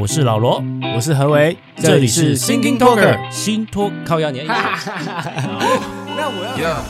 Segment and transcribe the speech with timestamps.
[0.00, 0.64] 我是老罗，
[0.96, 4.46] 我是何为，这里是 Thinking Talker 新托靠压年。
[4.46, 4.54] 那
[6.30, 6.82] 我要。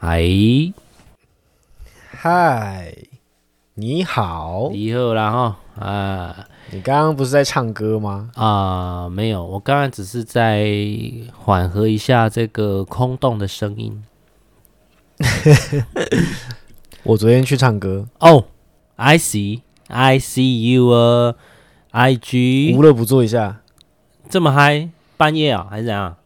[0.00, 0.72] 哎，
[2.16, 2.94] 嗨，
[3.80, 6.46] 你好，你好啦哈啊！
[6.72, 8.28] 你刚刚不是在唱歌吗？
[8.34, 10.66] 啊，没有，我刚刚只是在
[11.32, 14.02] 缓和一下这个空洞的声音。
[17.04, 21.36] 我昨天去唱歌哦、oh,，I see，I see you 啊
[21.92, 23.60] ，IG 无乐不做一下，
[24.28, 26.16] 这么嗨，半夜啊，还是怎样？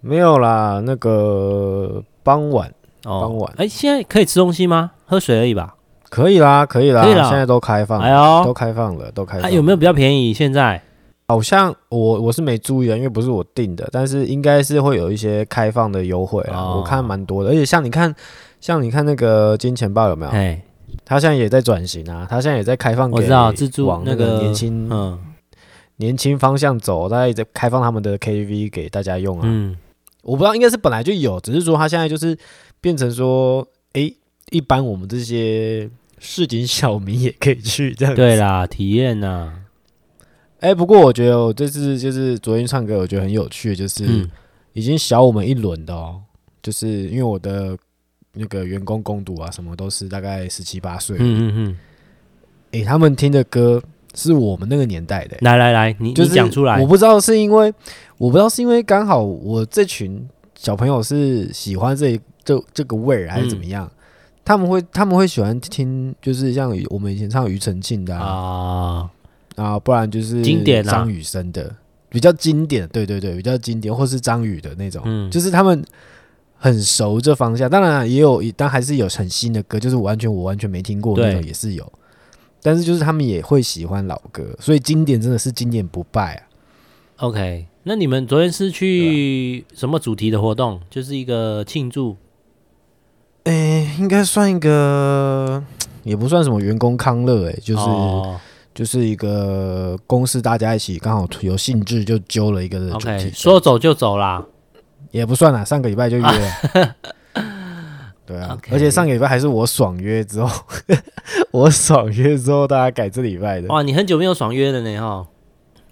[0.00, 2.72] 没有啦，那个傍晚。
[3.02, 4.92] 哦，傍晚，哎，现在可以吃东西吗？
[5.06, 5.74] 喝水而已吧。
[6.10, 9.48] 可以啦，可以啦，可以啦，现在都开放了，哎呦，都开放了，都开放了。
[9.48, 10.32] 啊，有没有比较便宜？
[10.32, 10.80] 现在
[11.28, 17.50] 好像我我是没注意啊，因为不是我订的，但是应该是会有一些开放的优惠啊，哦、我看蛮多的。
[17.50, 18.14] 而且像你看，
[18.60, 20.32] 像你看那个金钱豹有没有？
[20.32, 20.62] 哎，
[21.04, 25.18] 他现在也在转型啊，他现在也在开放给，我知道，自助往那个年轻，嗯，
[25.96, 29.42] 年轻方向走，他也在开放他们的 KTV 给大家用啊。
[29.44, 29.76] 嗯，
[30.22, 32.36] 我不知道，应该是本来就有，只是说他现在就是。
[32.80, 34.16] 变成说，哎、欸，
[34.50, 38.16] 一般我们这些市井小民也可以去这样子。
[38.16, 39.52] 对啦，体验呐。
[40.60, 44.28] 哎，不过我觉得我这次就是昨天唱歌，我觉得很有趣，就是
[44.72, 46.20] 已经小我们一轮的哦。
[46.62, 47.76] 就是因为我的
[48.32, 51.16] 那个员工工读啊，什么都是大概十七八岁。
[51.18, 51.78] 嗯嗯嗯。
[52.72, 53.82] 哎，他们听的歌
[54.14, 55.36] 是我们那个年代的。
[55.40, 56.80] 来来来，你就是讲出来。
[56.80, 57.72] 我不知道是因为，
[58.16, 62.18] 我不知道是因为刚好我这群小朋友是喜欢这。
[62.44, 63.84] 这这个味儿还是怎么样？
[63.84, 63.97] 嗯、
[64.48, 69.06] 他们会他们会喜欢听，就是像我们以前唱庾澄庆的啊
[69.56, 71.76] 啊，不然就是经典张雨生的
[72.08, 75.84] 比较经典，对对对，比较经典，或是张宇的那种，嗯、就是他们
[76.56, 77.68] 很熟这方向。
[77.68, 81.92] 当然也有，但还是有很新的歌，就是完全我完全没听过那种也是有。
[82.62, 86.42] 但是就是他们也会喜欢老歌，所以经典真的是经典不败啊。
[87.16, 90.80] OK，那你们昨天是去什么主题的活动？
[90.88, 92.16] 就是一个庆祝。
[93.98, 95.62] 应该算一个，
[96.04, 98.38] 也不算什么员工康乐，哎，就是、哦、
[98.72, 104.44] 就是一个公司大家一起刚好有兴致就揪了一个的主题，okay, 说走就走啦，
[105.10, 106.24] 也不算啦，上个礼拜就约
[108.24, 108.72] 对啊，Okay.
[108.72, 110.64] 而且上个礼拜还是我爽约之后，
[111.50, 115.26] 我爽约之后大家改这礼拜的，哇，你很久没有爽约了呢哈，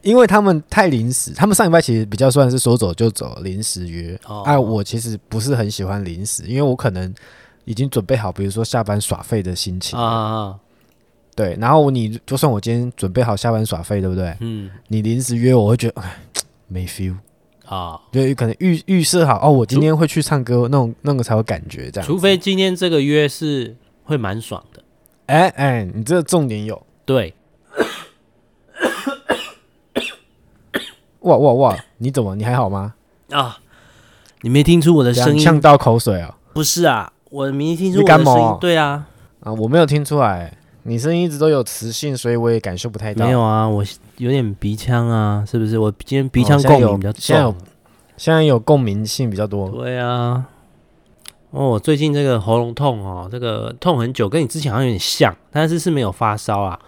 [0.02, 4.42] 因为他们太临时，他们上礼拜其实比较算是说走就走，临时约，哎、哦。
[4.44, 7.12] 啊，我其实不是很喜欢临时，因为我可能。
[7.66, 10.58] 已经准备好，比如说下班耍废的心情啊，啊，
[11.34, 11.54] 对。
[11.60, 14.34] 然后你就算我今天准备好下班耍废，对不对？
[14.40, 14.70] 嗯。
[14.88, 16.16] 你临时约我，我会觉得哎，
[16.68, 17.16] 没 feel
[17.66, 18.00] 啊。
[18.10, 22.06] 对，可能预预设好哦，我今天会去唱歌，那种那个才有感觉这样。
[22.06, 24.82] 除非今天这个约是会蛮爽的。
[25.26, 27.34] 哎哎，你这个重点有对。
[31.20, 31.76] 哇哇哇！
[31.98, 32.36] 你怎么？
[32.36, 32.94] 你还好吗？
[33.30, 33.58] 啊，
[34.42, 36.38] 你没听出我的声音呛到口水啊？
[36.54, 37.12] 不是啊。
[37.36, 39.06] 我明明听出我的声音，对啊，
[39.40, 40.50] 啊，我没有听出来，
[40.84, 43.26] 你声音一直都有磁性，所以我也感受不太到。
[43.26, 43.84] 没有啊，我
[44.16, 45.78] 有点鼻腔啊，是不是？
[45.78, 47.54] 我今天鼻腔共鸣比较重，现在有，
[48.16, 49.68] 现在有共鸣性比较多。
[49.68, 50.46] 对啊，
[51.50, 56.80] 哦，我最近这个喉咙痛哦，这个痛很久，跟你之前好像有点像，但是是没有发烧啊，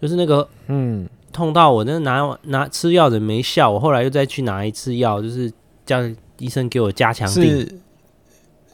[0.00, 5.52] 就是那个嗯，痛到我那拿拿吃药的没效，我后来又再去拿一次药，就是
[5.84, 5.98] 叫
[6.38, 7.32] 医生给我加强錠。
[7.32, 7.80] 是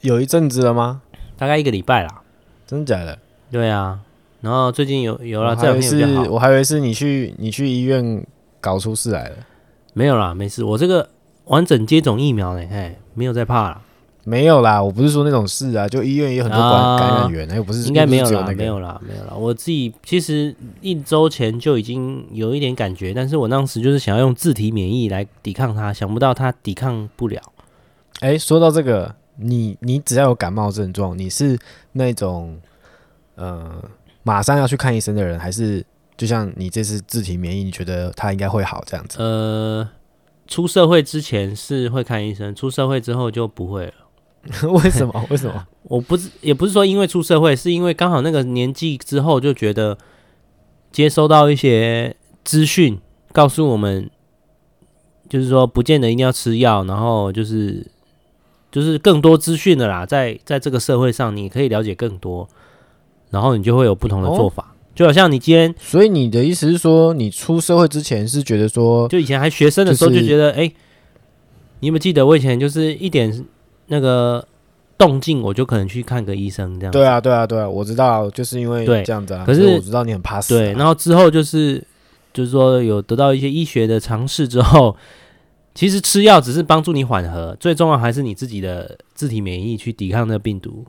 [0.02, 1.00] 有一阵子了吗？
[1.36, 2.22] 大概一个礼拜啦，
[2.66, 3.18] 真的假的？
[3.50, 4.00] 对啊，
[4.40, 6.30] 然后最近有有了，这两天。
[6.30, 8.26] 我还以为是你去你去医院
[8.60, 9.36] 搞出事来了，
[9.92, 10.64] 没有啦，没事。
[10.64, 11.08] 我这个
[11.44, 13.80] 完整接种疫苗呢，哎，没有在怕啦。
[14.24, 19.34] 没有啦，我不是说那种事啊，就医院也有很多感感染源，又不是应该没有啦，没有啦，没有啦。
[19.36, 27.40] 我自己其实一周前就已经有一点感觉，但是我当时就是想要用自体免疫来抵抗它，想不到它抵抗不了。
[28.20, 29.14] 哎，说到这个。
[29.36, 31.58] 你你只要有感冒症状，你是
[31.92, 32.60] 那种
[33.34, 33.82] 呃
[34.22, 35.84] 马上要去看医生的人，还是
[36.16, 39.18] 就像你这次自体免疫，你觉得他应该会好这样子？
[39.20, 39.88] 呃，
[40.46, 43.92] 出社会之前是会看医生，出社会之后就不会了。
[44.70, 45.26] 为什么？
[45.30, 45.66] 为什么？
[45.84, 49.98] 我不是也不是说因为出社会，是因为刚好那个年纪之后就觉得
[50.92, 52.14] 接收到一些
[52.44, 53.00] 资讯，
[53.32, 54.10] 告诉我们
[55.28, 57.86] 就是说不见得一定要吃药，然后就是。
[58.74, 62.48] 就是更多资讯的啦，在在这个社会上，你可以了解更多，
[63.30, 64.64] 然后你就会有不同的做法。
[64.64, 70.76] 哦、就好像你今天，所以你的意思是说，你出社会之前是觉得说，就以前还学生的时候就觉得，哎、就是欸，
[71.78, 73.46] 你有没有记得我以前就是一点
[73.86, 74.44] 那个
[74.98, 76.90] 动静，我就可能去看个医生这样。
[76.90, 79.44] 对啊，对啊，对啊，我知道，就是因为这样子啊。
[79.46, 80.58] 可是我知道你很怕死、啊。
[80.58, 81.80] 对，然后之后就是
[82.32, 84.96] 就是说有得到一些医学的尝试之后，
[85.74, 90.84] 其实吃药只是帮助你缓和，最重要还是你自己的自体免疫去抵抗那个病毒，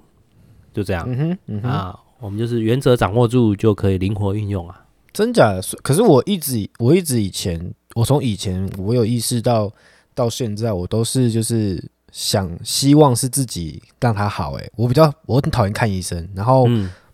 [0.73, 1.05] 就这样。
[1.07, 1.99] 嗯哼，嗯哼啊。
[2.19, 5.61] 我们就是原则掌握住就可以灵活运用啊，真假的？
[5.83, 9.71] 可是我一直我一直以前，我从以前我有意识到
[10.15, 14.53] 到现在，我都是就是想希望是自己让他好。
[14.53, 16.27] 哎，我比较我很讨厌看医生。
[16.33, 16.65] 然后，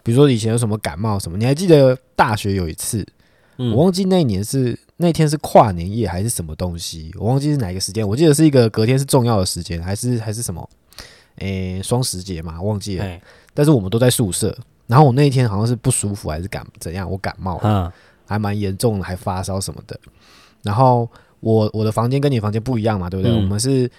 [0.04, 3.06] 比如说以前有什么感冒什么，你还记得大学有一次，
[3.58, 8.08] 我忘记那一年是那天是跨年夜还是什么东西，我忘记是哪一个时间。
[8.08, 10.70] 我记得是一个隔天是重要的时间，还是还是什么？
[11.38, 13.20] 诶，双十节嘛，忘记了。
[13.54, 14.56] 但是我们都在宿舍。
[14.88, 17.92] 然后我那一天好像是不舒服还是感怎样，我感冒了，
[18.26, 19.98] 还蛮严重的，还发烧什么的。
[20.64, 21.10] 然后
[21.40, 23.34] 我我的房间跟你房间不一样嘛，对不对？
[23.34, 23.90] 嗯、我们是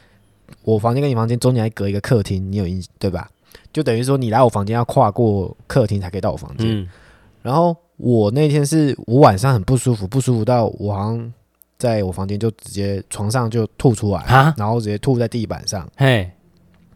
[0.63, 3.29] 我房间跟你房间中间还隔一个客厅，你有印对吧？
[3.73, 6.69] 就等于说你来我房间要跨过客厅才可以到我房间。
[6.69, 6.89] 嗯、
[7.41, 11.33] 然后我那天是我晚上很不舒服，不舒服到我好像
[11.79, 15.89] 在我房间就直接床上就吐出来，啊、然后直接吐在地板上。
[15.97, 16.31] 嘿，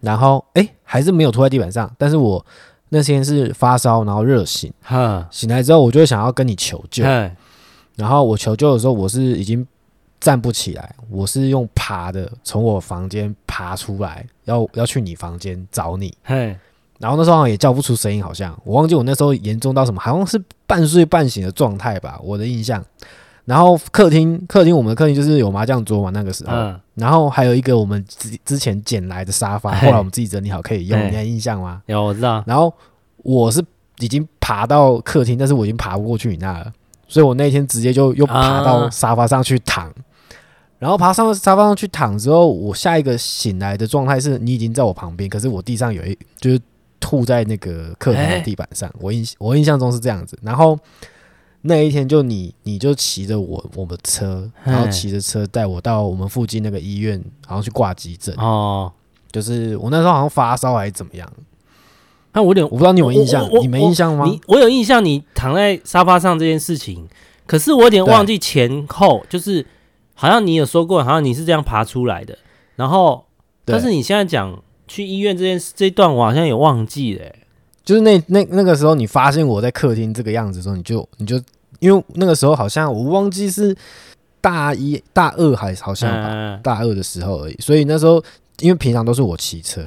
[0.00, 2.44] 然后哎还是没有吐在地板上，但是我。
[2.88, 7.02] 那天是发烧，然后热醒，哈醒来之后我就想要跟你求救，
[7.96, 9.66] 然后我求救的时候我是已经
[10.20, 16.56] 站不起来，我是用爬的从我房间爬出来，要要去你房间找你，嘿。
[17.00, 22.84] 然后那时候好像也叫不出声音，好像我忘记我那时候严重到什么，好像是半睡半醒的状态吧，我的印象。
[23.44, 26.52] 然后客厅，客厅，我们的客厅就是有麻将桌嘛，那个时候。
[26.52, 31.80] 嗯、然后还有一个我们之之前捡来的沙发，后来我们自己整理好可以用，你还印象吗？
[31.86, 32.42] 有，我知道。
[32.44, 32.74] 然后
[33.18, 33.64] 我是
[34.00, 36.72] 已经爬到客厅，但是我已经爬不过去你那了，
[37.06, 39.86] 所以我那天直接就又爬到沙发上去躺。
[39.86, 39.94] 啊、
[40.80, 46.60] 然后爬上沙发上去躺之后，我下一个醒来的状态是你已经在我旁边，可是我地上有一就是
[47.06, 48.88] 吐在那个客厅的地板上。
[48.88, 50.76] 嘿我印我印象中是这样子，然后。
[51.68, 58.32] 那一天就你，你就骑着我我们车，然后骑着车带我到我们附近那个医院，然后去挂急诊。
[58.36, 58.92] 哦，
[59.32, 61.28] 就是我那时候好像发烧还是怎么样？
[62.34, 64.26] 那我有点我不知道你有印象，你没印象吗？
[64.26, 67.08] 你我有印象，你躺在沙发上这件事情，
[67.46, 69.66] 可是我有点忘记前后，就是
[70.14, 72.38] 好像你有说过，好像你是这样爬出来的。
[72.76, 73.24] 然后，
[73.64, 77.34] 但是你现在讲去医院这件事这一段，我好像也忘记了、欸。
[77.84, 81.40] 就是那那那个时候，你发现我在客厅这个样子的时候，你就你就。
[81.78, 83.76] 因为那个时候好像我忘记是
[84.40, 87.56] 大一、大二还是好像吧，大二的时候而已。
[87.60, 88.20] 所以那时候
[88.60, 89.84] 因为平常都是我骑车，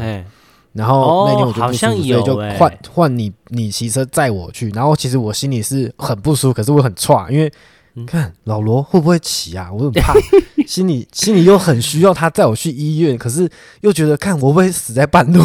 [0.74, 4.70] 然后那天我就不舒服，所以就换换你你骑车载我去。
[4.70, 7.52] 然后其实我心里是很不舒服，可是我很剉，因为
[7.94, 9.74] 你看老罗会不会骑啊？
[9.74, 10.14] 我很怕，
[10.70, 13.50] 心里心里又很需要他载我去医院，可是
[13.82, 15.42] 又觉得看我会死在半路。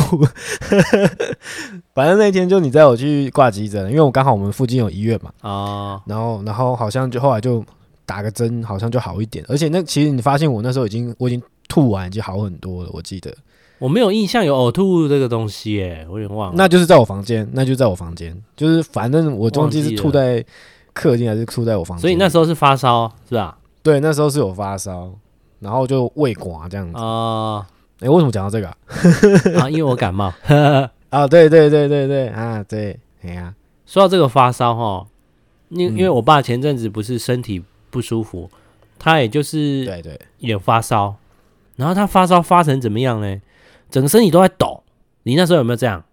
[1.94, 5.30] 反正那天就你载我去挂急诊，因为我刚好我们附近有医院嘛。
[5.40, 6.02] 哦。
[6.04, 7.64] 然后，然后好像就后来就
[8.04, 9.42] 打个针，好像就好一点。
[9.48, 12.90] 而且那其实你发现我那时候已经我已经吐完，已经好很多了。
[12.92, 13.34] 我记得
[13.78, 16.54] 我没有印象有呕吐这个东西，耶，我有点忘了。
[16.54, 20.44] 那就是在我房间，那就在我房间，就是反正我忘记是吐在
[20.92, 22.02] 客厅还是吐在我房间。
[22.02, 23.56] 所以那时候是发烧是吧？
[23.82, 25.12] 对，那时候是有发烧，
[25.64, 26.96] 然后就胃寡这样子。
[26.96, 27.66] 啊。
[28.00, 28.76] 哎，为什么讲到这个啊？
[29.64, 30.32] 啊，因为我感冒。
[31.08, 33.54] 啊，对对对对对啊，对，哎呀，
[33.86, 35.06] 说到这个发烧哈，
[35.70, 38.50] 因因为我爸前阵子不是身体不舒服，
[38.98, 41.14] 他也就是对对有发烧，
[41.76, 43.40] 然后他发烧发成怎么样呢？
[43.90, 44.82] 整个身体都在抖。
[45.22, 46.04] 你那时候有没有这样？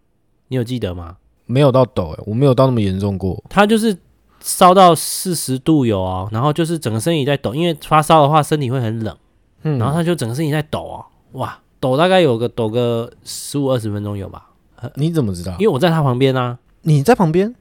[0.50, 1.18] 你有记得吗？
[1.48, 3.44] 没有到抖，我没有到那么严重过。
[3.50, 3.98] 他就是
[4.40, 9.18] 烧到四十度有哦，然后就是整个身体在抖，因为发烧的话身体会很冷，
[9.64, 14.48] 嗯，然后他就整个身体在抖啊，哇，抖大概有个抖个十五二十分钟有吧。
[14.96, 15.52] 你怎么知道？
[15.54, 16.58] 因为我在他旁边啊。
[16.82, 17.54] 你在旁边？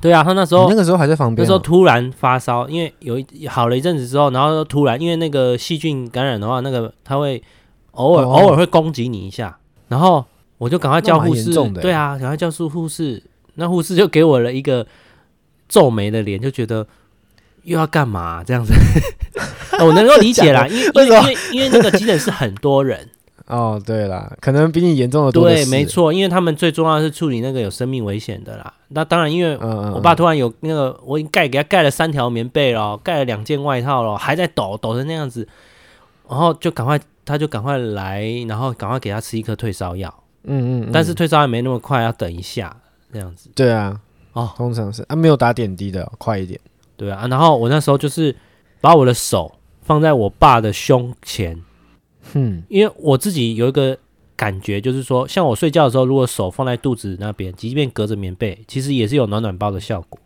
[0.00, 1.42] 对啊，他那时候那个时候还在旁边。
[1.42, 7.42] 那时候突然发烧，因为有一好了一阵子之后，然后突然因为那个细菌感染的话，那个他会
[7.92, 9.56] 偶尔偶尔会攻击你一下，
[9.88, 10.24] 然后
[10.58, 11.54] 我就赶快叫护士。
[11.80, 13.22] 对啊，赶快叫出护士。
[13.54, 14.84] 那护士就给我了一个
[15.68, 16.84] 皱眉的脸，就觉得
[17.62, 18.74] 又要干嘛这样子。
[19.84, 23.08] 我能够理解啦，因为因为因为那个急诊室很多人。
[23.46, 25.44] 哦，对啦，可能比你严重的多。
[25.44, 28.72] 对，没错，因为他们最重要的是处理那个有生命危险的啦。
[28.88, 35.46] 那当然，因为我爸突然有那个，我已经盖给他盖了三条棉被了，盖了两件外套了，还在抖抖成那样子，
[36.26, 40.12] 然后就赶快，他就赶快来，然后赶快给他吃一颗退烧药。
[40.44, 40.90] 嗯，嗯嗯。
[40.90, 42.74] 但是退烧药没那么快，要等一下
[43.12, 43.50] 这样子。
[43.54, 44.00] 对啊，
[44.32, 46.58] 哦，通常是啊，没有打点滴的，快一点。
[46.96, 48.34] 对啊，然后我那时候就是
[48.80, 49.52] 把我的手
[49.84, 51.62] 放在我爸的胸前，
[52.32, 53.96] 嗯，因为我自己有一个
[54.34, 60.18] 感觉，就是说，像我睡觉的时候，如果手放在肚子那边，即便隔着棉被，其实也是有暖暖包的效果。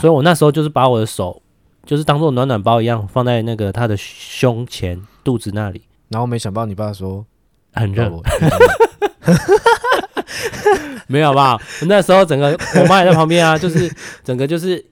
[0.00, 1.42] 所以我那时候就是把我的手，
[1.84, 7.26] 就是当做暖暖包一样放在那个他的胸前肚子那里，然后没想到你爸说
[7.72, 8.10] 很热。
[11.08, 11.60] 没有吧？
[11.88, 14.84] 那时候整个我妈也在旁边啊，就是整个就是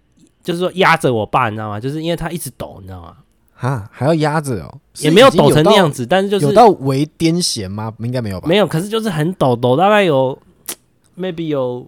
[0.42, 1.78] 就是说压着我爸，你知道吗？
[1.78, 3.16] 就是因为他一直抖，你知道吗？
[3.60, 7.92] 啊，还要压着哦，也没有抖成那样子，但是就是有到微癫痫吗？
[7.98, 8.48] 应该没有吧？
[8.48, 10.38] 没有，可是就是很抖，抖大概有
[11.18, 11.86] maybe 有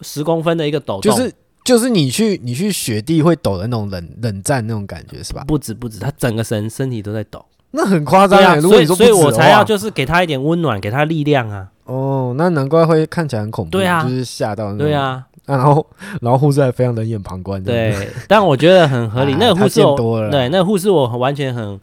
[0.00, 1.32] 十公分的一个抖动，就是
[1.64, 5.44] 就是你去你去雪地会抖的那种冷冷战那种感觉是吧？
[5.46, 8.60] 不止不止，他整个身身体都在抖，那很夸张啊！
[8.60, 11.68] 所以所以我才要就是给他一点温暖，给他力量啊。
[11.84, 14.78] 哦，那难怪会看起来很恐怖，对啊，就是吓到那种。
[14.78, 15.86] 对啊，然后
[16.20, 17.62] 然后护士还非常冷眼旁观。
[17.62, 19.34] 对，但我觉得很合理。
[19.40, 21.80] 那个护士我，对，那个护士我完全很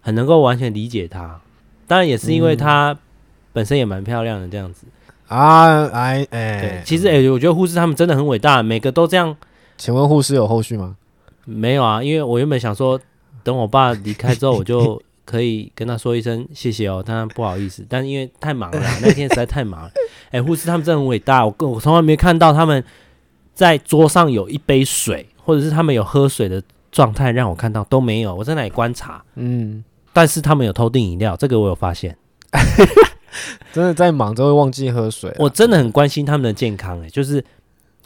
[0.00, 1.40] 很能够完全理解他。
[1.86, 2.96] 当然也是因为他
[3.52, 4.86] 本身也蛮漂亮的这样子
[5.28, 9.36] 啊，哎哎，对，其实哎，我觉得护士他们真的很伟大，每个都这样。
[9.76, 10.96] 请问护士有后续吗？
[11.44, 13.00] 没有啊，因为我原本想说，
[13.42, 15.00] 等我爸离开之后，我就。
[15.24, 19.90] 可以跟他说一声谢谢哦，当然不好意思，但是因为太忙了， 那天实在太忙了。
[20.26, 22.82] 哎、欸，护士他们真的很伟大，我我从来没看到他们
[23.54, 28.34] 在桌上有一杯水，或者是他们有喝水的状态让我看到都没有。
[28.34, 32.16] 我在那里观察，嗯，但是他们有偷订饮料，这个我有发现。
[33.72, 37.42] 真的在忙就会忘记喝水，啊，我真的很关心他们的健康，欸，哎，就是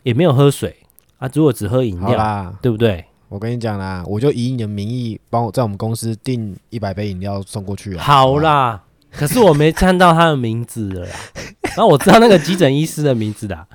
[0.04, 0.76] 也没有喝水
[1.18, 3.04] 啊，如果只喝饮料，啦对不对？
[3.28, 8.02] 我跟你讲啦，我就以你的名义帮我在我们公司订一百杯饮料送过去啊。
[8.02, 11.16] 好啦，可是我没看到他的名字了啦。
[11.76, 13.66] 然后我知道那个急诊医师的名字的，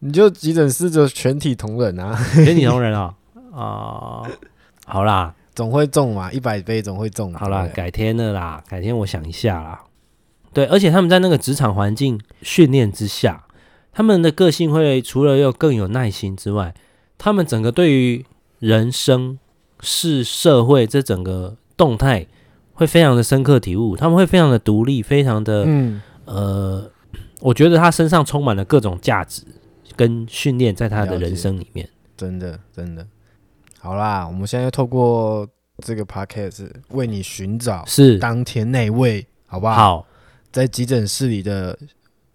[0.00, 3.14] 你就急诊室的全体同仁啊，全体同仁啊、
[3.52, 3.56] 哦。
[3.58, 4.30] 啊、呃，
[4.84, 7.32] 好啦，总会中嘛，一百杯总会中。
[7.34, 9.80] 好啦，改天了啦，改天我想一下啦。
[10.52, 13.44] 对，而且他们在那个职场环境训练之下，
[13.92, 16.74] 他们的个性会除了又更有耐心之外，
[17.18, 18.24] 他们整个对于
[18.58, 19.38] 人生
[19.80, 22.26] 是社会，这整个动态
[22.72, 26.90] 会非常的深刻体悟，他们会非常的独立，非常的，嗯，呃，
[27.40, 29.42] 我觉得他身上充满了各种价值
[29.94, 33.06] 跟训练，在他的人生里面，真的真的。
[33.78, 35.46] 好啦，我们现在透过
[35.84, 39.74] 这个 podcast 为你寻找是当天那位，好不好？
[39.74, 40.06] 好，
[40.50, 41.78] 在急诊室里的，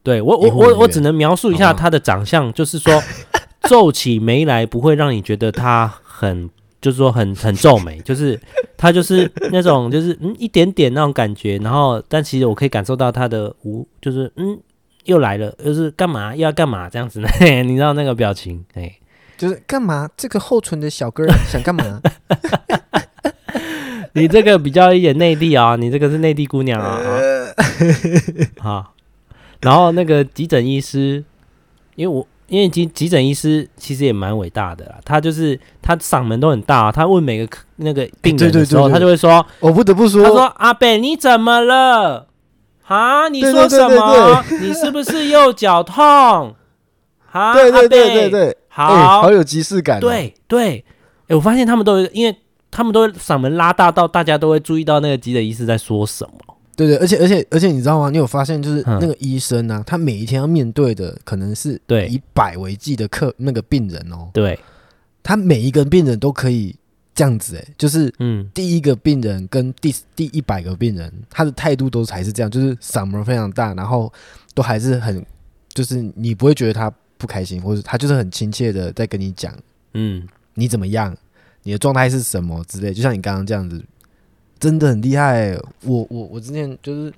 [0.04, 3.01] 对我我我我只能描述一下他的长相，就是说
[3.68, 5.92] 皱起眉来不会让你觉得他。
[6.22, 6.48] 很，
[6.80, 8.40] 就是说很很皱眉， 就是
[8.78, 14.60] 他就是那种就是嗯一点点那种感觉，然后但其实我可以感受到他的无，就是嗯
[15.06, 17.28] 又来了，又是干嘛又要干嘛这样子呢？
[17.66, 18.96] 你知道那个表情哎，
[19.36, 20.08] 就是干嘛？
[20.16, 22.00] 这个厚唇的小哥想干嘛？
[24.13, 27.00] 你这个比较一点内地啊，你这个是内地姑娘啊，
[28.60, 28.94] 好，
[29.62, 31.24] 然后那个急诊医师，
[31.96, 32.28] 因为我。
[32.51, 42.27] 因为急急诊医师其实也蛮伟大的啦，他就是他嗓门都很大，他问每个那个病人的时候，他就会说：“我不得不说，他说阿北你怎么了？
[42.88, 44.43] 啊，你说什么？
[44.60, 46.53] 你是不是右脚痛？
[47.31, 50.01] 啊，对对对对对，好，好有即视感。
[50.01, 50.84] 对对，
[51.29, 52.36] 哎，我发现他们都因为
[52.70, 56.55] 他们都嗓门拉大到大家都会注意到那个急诊医师在说什么。”
[56.88, 58.10] 对对，而且而且而且，你知道吗？
[58.10, 64.30] 你有发现，就是那个医生呢、他每一天要面对的可能是以百为计的客那个病人哦。
[64.34, 64.60] 对，
[65.22, 66.76] 他每一个病人都可以
[67.14, 74.12] 这样子，哎，就是嗯，第一个病人跟第第一百个病人，他的态度都还是这样，就是嗓门非常大，然后
[74.56, 75.24] 都还是很，
[75.70, 79.54] 就是你不会觉得他不开心，或者他就是很亲切的在跟你讲，
[79.94, 81.16] 嗯，你怎么样？
[81.64, 82.92] 你的状态是什么之类？
[82.92, 83.84] 就像你刚刚这样子。
[84.62, 87.12] 真的很厉害、欸，我我我之前就是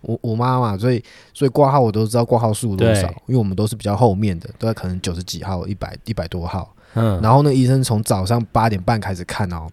[0.00, 1.02] 我我妈妈，所以
[1.34, 6.72] 所以挂号我都知道挂号数多少，因为我们都是比较后面的，都在可能九十几号、一百一百多号。
[6.94, 9.66] 嗯，然后那医生从早上八点半开始看哦，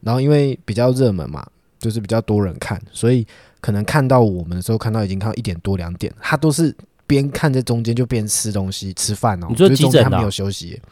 [0.00, 1.46] 然后因为比较热门嘛，
[1.78, 3.24] 就是比较多人看，所以
[3.60, 6.74] 可能看到我们的时候，看到已经看到一点多两点，他都是
[7.06, 9.46] 边看在中间就边吃东西吃饭哦。
[9.48, 10.82] 你说急诊、啊、他没有休息，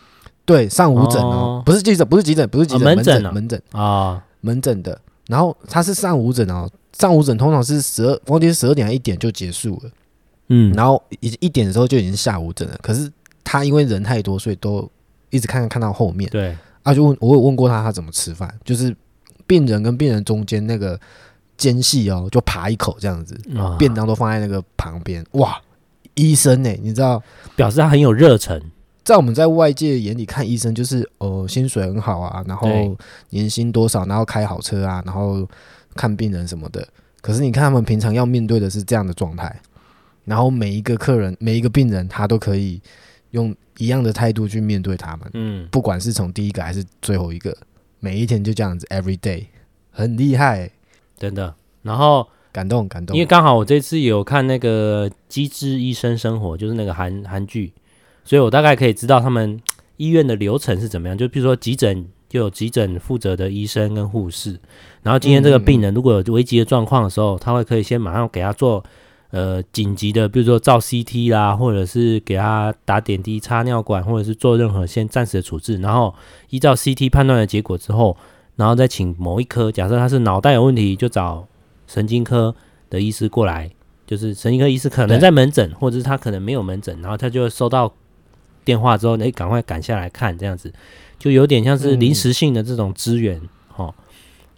[0.44, 1.62] 对，上午诊哦，哦。
[1.66, 3.60] 不是急诊，不是急诊，不是急诊，门诊门诊。
[3.72, 5.00] 啊，门诊的。
[5.32, 9.90] 然后他是上午诊哦，上午诊通常是十二，忘记是十二点还一点就结束了，
[10.48, 12.78] 嗯，然后一一点的时候就已经下午诊了。
[12.82, 13.10] 可是
[13.42, 14.86] 他因为人太多，所以都
[15.30, 16.28] 一直看看看到后面。
[16.30, 18.94] 对，啊，就问我有问过他他怎么吃饭，就是
[19.46, 21.00] 病人跟病人中间那个
[21.56, 25.24] 间隙哦，就扒一口这样子，啊、便当都放在那个旁边。
[25.32, 25.58] 哇，
[26.12, 26.70] 医生呢？
[26.82, 27.22] 你知道，
[27.56, 28.62] 表示他很有热忱。
[29.04, 32.68] 在我们在外界眼里看医生，就是哦，薪水很好啊，然后
[33.30, 35.48] 年薪多少，然后开好车啊，然后
[35.94, 36.86] 看病人什么的。
[37.20, 39.60] 可是你看他们平常要面对的是这样的状态，
[40.24, 42.80] 然后每一个客人、每一个病人，他都可以
[43.30, 45.30] 用一样的态度去面对他们。
[45.34, 47.56] 嗯，不管是从第一个还是最后一个，
[48.00, 49.46] 每一天就这样子，every day，
[49.90, 50.70] 很厉害，
[51.18, 51.54] 真的。
[51.82, 57.72] 然后感动感动，因为刚好我这次有看那个《机智医生生活》，就是那个韩韩剧，
[58.24, 59.60] 所以我大概可以知道他们
[59.96, 61.16] 医院的流程是怎么样。
[61.16, 62.06] 就比如说急诊。
[62.32, 64.58] 就有急诊负责的医生跟护士，
[65.02, 68.82] 然后今天这个病人如果有危急的状况的时候，他会可以先马上给他做
[69.32, 76.14] 呃紧急的，比如说照 CT 啦，或者是给他打点滴、插尿管，或者是做任何先暂时的处置，然后
[76.48, 78.16] 依照 CT 判断的结果之后，
[78.56, 81.46] 然后再请某一科，假设他是脑袋有问题，就找
[81.86, 82.54] 神经科
[82.88, 83.70] 的医师过来，
[84.06, 87.92] 就是神经科医师可能在门诊，或者是他可能没有门诊，然后他就会收到
[88.64, 90.72] 电话之后，哎，赶快赶下来看这样子。
[91.18, 93.94] 就有点像是临时性的这种资源，哈、嗯哦，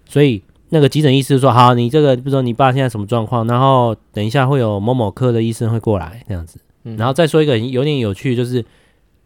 [0.07, 6.59] 所以那个急诊医师说：“好，你这个，比如说你爸现在什么状况，然后等一下会有某某科的医生会过来这样子。
[6.85, 8.65] 嗯、然后再说一个有点有趣，就是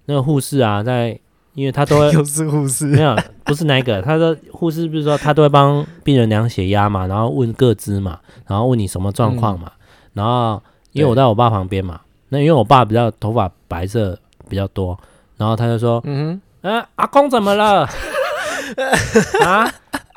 [0.07, 1.19] 那个护士啊，在
[1.55, 8.19] 因为他都会 又是护士，没有不是哪个，他说护士不是说他都会帮病人量血压嘛，然后问各资嘛，
[8.49, 9.81] 然后问你什么状况嘛，嗯、
[10.15, 14.99] 然后因为我在我爸旁边嘛，那因为我爸比较头发白色比较多，
[15.37, 17.88] 然后他就说：嗯哼。”嗯，阿公怎么了？
[19.47, 19.73] 啊，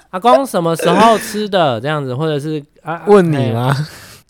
[0.10, 1.80] 阿公什么时候吃的？
[1.80, 3.76] 这样子，或者是啊，问你吗？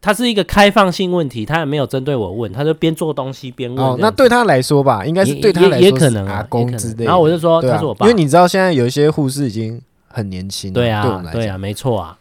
[0.01, 3.81] 他是一个开放性问题，他也没有针对我问，他就边做东西边问。
[3.81, 7.05] 哦，那对他来说吧，应该是对他来说也可能阿公之类。
[7.05, 10.73] 然后我就说他是我爸，因为你知道现在有一些护士已经很年轻。
[10.73, 12.17] 对啊，对啊，没错啊。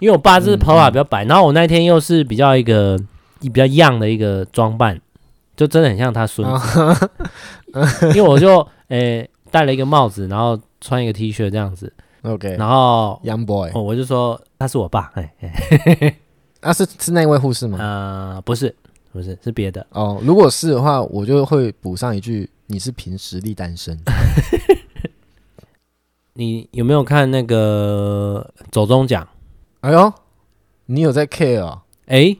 [0.00, 2.98] 因为我爸是头发比较白，然后我那天又是比较一个
[3.40, 5.00] 比较 young 的一个装扮，
[5.60, 7.10] 就真的很像他孙子。
[8.16, 9.28] 因为我就诶。
[9.52, 15.34] 戴了一个帽子，然后穿一个 T 恤这样子，OK，然后 Young Boy，哦，我就说他是我爸，哎，
[16.62, 17.76] 啊是是那位护士吗？
[17.80, 18.72] 呃，不是，
[19.10, 20.20] 不是，是别的哦。
[20.22, 23.98] 如果是的话，我就会补上一句：你是凭实力单身。
[26.34, 29.26] 你有没有看那个走中奖？
[29.80, 30.12] 哎呦，
[30.86, 31.82] 你有在 care 啊？
[32.06, 32.36] 哎，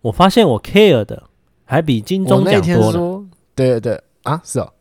[0.00, 1.24] 我发现我 care 的
[1.66, 3.24] 还比金钟奖多了。
[3.54, 4.72] 对对对，啊，是哦。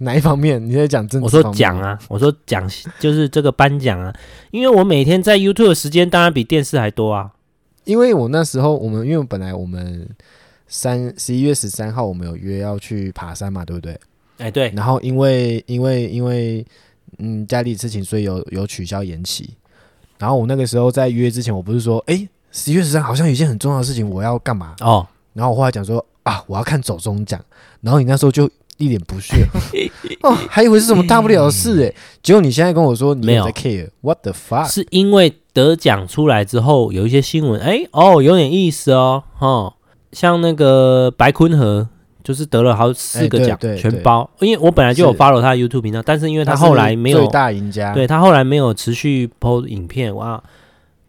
[0.00, 0.64] 哪一方面？
[0.64, 1.24] 你在讲政治？
[1.24, 2.66] 我说讲啊，我说讲
[3.00, 4.14] 就是这个颁奖啊，
[4.52, 7.32] 因为我每天在 YouTube 的时间当然比电视还多啊。
[7.82, 10.08] 因为我那时候我们因为本来我们
[10.68, 13.92] 三十一月十三号我们有约要去爬山嘛，对不对？
[14.38, 14.72] 哎、欸，对。
[14.76, 16.64] 然后因为因为因为
[17.18, 19.50] 嗯家里事情，所以有有取消延期。
[20.18, 25.04] 然后我那个时候在约之前，我不是说哎十一月十三好像有一件很重要的事情我要干嘛哦？
[25.32, 27.40] 然后我后来讲说啊我要看走中奖，
[27.80, 28.48] 然后你那时候就。
[28.80, 29.44] 一脸不屑。
[30.22, 33.44] 哦，还以为是什么大不了的事诶，结果你现在跟我说你没有。
[33.44, 34.68] 在 care，what the fuck？
[34.68, 39.74] 是因为得奖出来之后有一些新闻，哎哦，有点意思哦，哈，
[40.12, 41.88] 像那个白坤和
[42.22, 50.40] 就是得了好四个奖全包，因为我本来就有 follow 他的 YouTube 频道，但是因为他后来没有最大赢家，对他后来没有持续 PO 影片哇，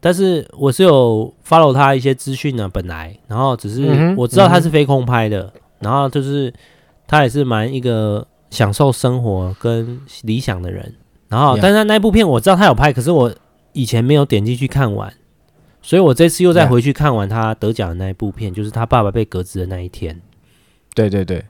[0.00, 6.52] 但是我是有 follow 他一些资讯呢，本来，然后只是我知道他是飞空拍的，然后就是。
[7.12, 10.94] 他也是蛮一个享受生活跟理想的人，
[11.26, 13.34] 然后，但是那部片我知道他有拍，可是我
[13.72, 15.12] 以前没有点进去看完，
[15.82, 20.20] 所以我这次又再回去看完他得奖的那一部片，就是他爸爸被革职的那一天。
[20.94, 21.44] 对对对，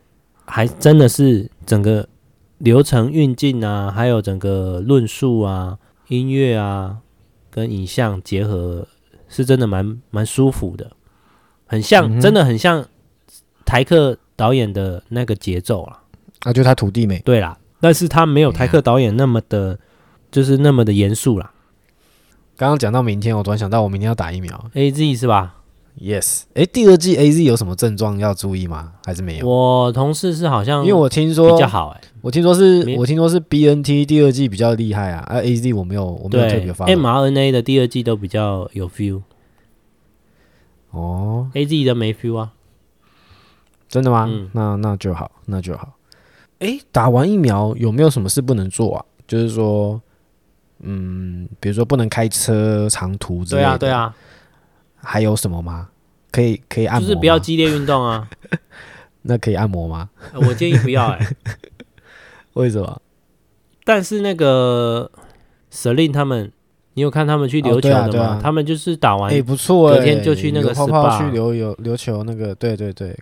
[0.46, 2.08] 还真的是整个
[2.56, 5.76] 流程运镜啊，还有整个论述啊、
[6.08, 6.96] 音乐啊
[7.50, 8.86] 跟影像结合，
[9.28, 10.92] 是真的蛮蛮舒服的，
[11.66, 12.86] 很像，真的很像
[13.64, 14.18] 台客。
[14.40, 16.00] 导演的那个节奏啊，
[16.44, 19.78] 啊，就他徒弟没对啦，但是他没有台客导演那么的，
[20.30, 21.52] 就是那么的严肃啦。
[22.56, 25.59] 刚刚讲到明天，我突然想到，我明天要打疫苗，AZ 是吧
[25.98, 28.92] ？Yes，哎，第二季 AZ 有什么症状要注意吗？
[29.04, 29.46] 还是没有？
[29.48, 39.22] 我同事是好像，因为我听说比较好哎，我听说是，我听说是 BNT 第二季比较厉害啊，啊，AZ 我没有，我没有特别发，mRNA 的第二季都比较有 feel。
[40.90, 42.52] 哦，AZ 的没 feel 啊。
[43.88, 44.26] 真的吗？
[44.30, 45.94] 嗯、那那就好，那就好。
[46.60, 49.04] 诶，打完疫苗有没有什么事不能做啊？
[49.26, 50.00] 就是说，
[50.80, 53.66] 嗯，比如说不能开车长途之类的。
[53.66, 54.14] 对啊，对啊。
[55.02, 55.88] 还有什么吗？
[56.30, 57.08] 可以可以按摩？
[57.08, 58.28] 就是不要激烈运动啊。
[59.22, 60.08] 那可以按摩吗？
[60.34, 61.18] 我建议不要、欸。
[61.18, 61.36] 哎，
[62.54, 63.02] 为什么？
[63.84, 65.10] 但是那个
[65.72, 66.50] Celine 他们，
[66.94, 68.06] 你有看他们去琉球的吗？
[68.06, 73.18] 哦对啊对啊、他们就是打完，哎，不错，隔天就去那个 SPA 泡泡去琉游琉球那个，对对对。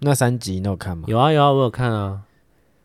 [0.00, 1.04] 那三集你有看吗？
[1.06, 2.20] 有啊有啊，我有看啊。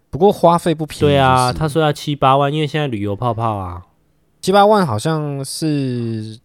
[0.10, 1.14] 不过花费不便宜，就是。
[1.14, 3.84] 对啊，他说要七八万，因为现在旅游泡泡啊，
[4.42, 6.40] 七八万好像是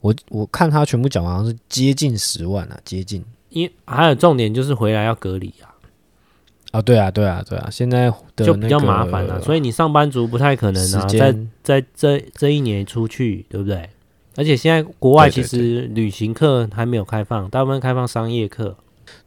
[0.00, 3.24] 我我看他全部讲完，好像是接近十万啊，接近。
[3.50, 5.66] 因还有重点就是回来要隔离啊。
[6.70, 13.88] 啊，对啊，对啊，对啊，现在就比较麻烦了，所以你上班族不太可能啊，在在这这一年出去，对不对？
[14.36, 18.76] 而且现在国外其实旅行课还没有开放，大部分开放商业课。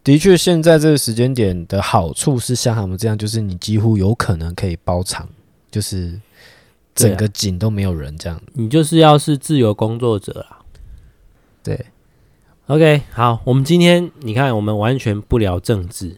[0.03, 5.27] 的确，现在这个时间点的好处是像他们这样，就是你几乎有可能可以包场，
[5.71, 6.17] 就是
[6.93, 8.39] 整个景都没有人这样。
[8.53, 10.60] 你就是要是自由工作者啊。
[11.63, 11.85] 对
[12.67, 16.17] ，OK，好，我们今天你看，我们完全不聊政治。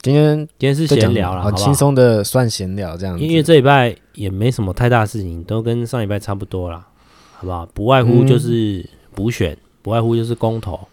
[0.00, 3.24] 今天今天是闲聊了，好轻松的算闲聊这样子。
[3.24, 6.86] 因为这礼拜也没什么太大事情，都跟上礼拜差不多了，
[7.32, 7.66] 好不好？
[7.72, 10.88] 不外乎就是补选，不外乎就是公投，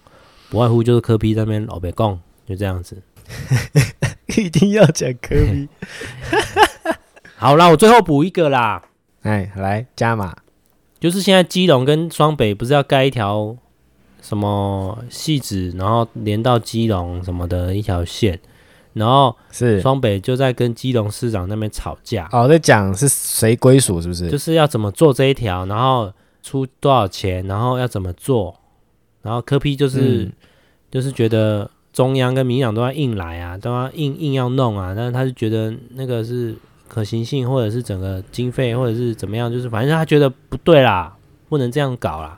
[0.50, 3.02] 不外乎就是科批那边老被讲，就这样子。
[4.38, 5.68] 一定要讲科批。
[7.36, 8.82] 好啦，我最后补一个啦。
[9.24, 10.34] 哎，来加码，
[11.00, 13.58] 就是现在基隆跟双北不是要盖一条
[14.22, 18.40] 什么戏子，然后连到基隆什么的一条线。
[18.94, 24.30] 然后是双北就在跟基隆市长那边吵架哦，在讲是谁归属是不是？
[24.30, 26.12] 就是要怎么做这一条，然后
[26.44, 28.54] 出多少钱，然后要怎么做，
[29.22, 30.34] 然后柯批就是、嗯、
[30.92, 36.54] 就是觉得中央跟民党都要硬来啊，都要硬硬要弄啊，但是他就觉得那个是
[36.90, 41.16] 可行性，或者是整个经费，或者是怎么样，就是反正他觉得不对啦，
[41.48, 42.38] 不能这样搞啦。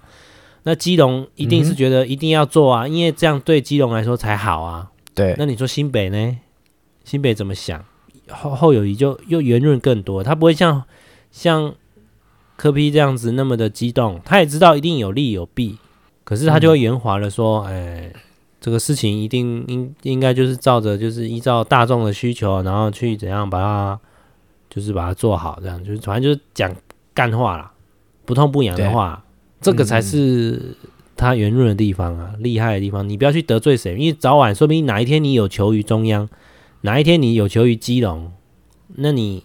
[0.63, 4.89] 那基隆一定是觉得一定要做啊，嗯、因为这样对基隆来说才好啊。
[5.13, 6.37] 对，那你说新北呢？
[7.03, 7.83] 新北怎么想？
[8.29, 10.83] 后后友宜就又圆润更多，他不会像
[11.31, 11.73] 像
[12.55, 15.77] 柯 P 这样子那么的激动，他也知道一定有利有弊，
[16.23, 17.97] 可是他就会圆滑的说：“哎、嗯。
[17.97, 18.13] 欸，
[18.61, 23.99] 这个事情一定应应该就是照着就是依照大众的需求，然后去怎样把它
[24.69, 26.73] 就是把它做好，这样就是反正就是讲
[27.13, 27.69] 干话啦，
[28.23, 29.21] 不痛不痒的话，
[29.63, 30.75] 这个才是
[31.15, 33.07] 他圆润的地方啊，厉害的地方。
[33.07, 36.29] 你不要去得罪谁，因为早晚说不定哪一天你有求于中央。”
[36.85, 38.29] 哪一天你有求于基隆，
[38.95, 39.41] 那你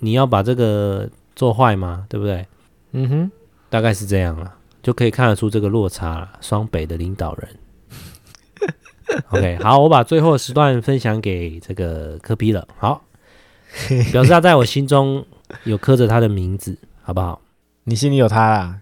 [0.00, 2.04] 你要把这个做坏吗？
[2.06, 2.46] 对不对？
[2.92, 3.30] 嗯哼，
[3.70, 6.30] 大概是这样了，就可以看得出这个落差了。
[6.42, 7.48] 双北的领导人，
[9.32, 12.68] OK，好，我把最后的时段分享给这个柯比了。
[12.76, 13.02] 好，
[14.12, 15.24] 表示他在我心中
[15.64, 17.40] 有刻着他的名字，好不好？
[17.84, 18.80] 你心里有他啦。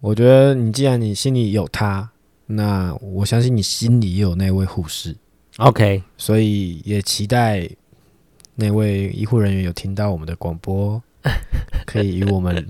[0.00, 2.08] 我觉得你既然你心里有他，
[2.46, 5.14] 那我相信你心里也有那位护士。
[5.58, 7.68] OK，所以也期待
[8.54, 11.02] 那位医护人员有听到我们的广播，
[11.84, 12.66] 可以与我们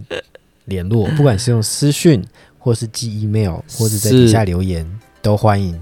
[0.65, 2.21] 联络， 不管是用私讯，
[2.59, 4.85] 或是寄 email，或者在底下留言，
[5.23, 5.81] 都欢迎。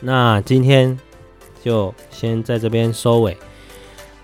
[0.00, 0.98] 那今天
[1.62, 3.34] 就先在这边收尾。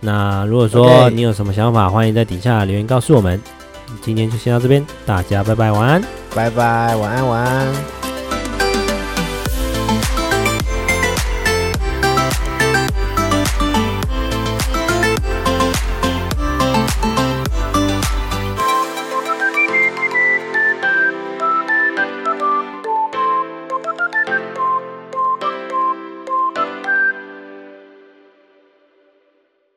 [0.01, 3.41] 那如果说你有什么想法.欢迎在底下留言告诉我们。
[4.03, 6.03] 今天就先到这边，大家拜拜，晚安，
[6.35, 8.00] 拜拜，晚安，晚安。